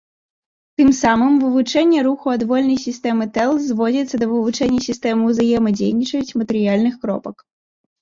Тым 0.81 0.87
самым 0.99 1.33
вывучэнне 1.43 1.99
руху 2.07 2.31
адвольнай 2.39 2.79
сістэмы 2.87 3.29
тэл 3.37 3.53
зводзіцца 3.67 4.15
да 4.25 4.31
вывучэння 4.35 4.81
сістэмы 4.89 5.23
ўзаемадзейнічаюць 5.33 6.37
матэрыяльных 6.43 6.95
кропак. 7.07 7.51